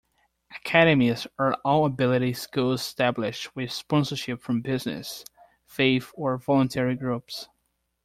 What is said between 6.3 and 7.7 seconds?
voluntary groups.